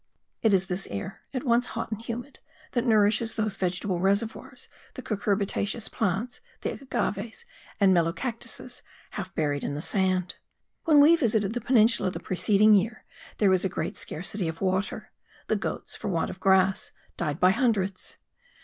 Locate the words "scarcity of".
13.95-14.59